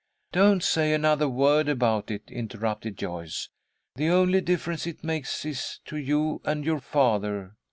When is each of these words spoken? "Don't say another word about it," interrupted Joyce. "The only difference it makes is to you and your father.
"Don't 0.31 0.63
say 0.63 0.93
another 0.95 1.29
word 1.29 1.69
about 1.69 2.09
it," 2.09 2.31
interrupted 2.31 2.97
Joyce. 2.97 3.49
"The 3.97 4.07
only 4.09 4.41
difference 4.41 4.87
it 4.87 5.03
makes 5.03 5.45
is 5.45 5.79
to 5.85 5.95
you 5.95 6.41
and 6.43 6.65
your 6.65 6.79
father. 6.79 7.53